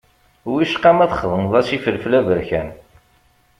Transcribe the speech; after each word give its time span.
Wicqa 0.51 0.91
ma 0.97 1.05
txedmeḍ-as 1.11 1.69
ifelfel 1.77 2.13
aberkan. 2.19 2.69